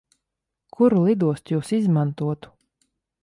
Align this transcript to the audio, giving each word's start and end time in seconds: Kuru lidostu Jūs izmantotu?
Kuru 0.77 0.97
lidostu 1.09 1.53
Jūs 1.55 1.71
izmantotu? 1.79 2.53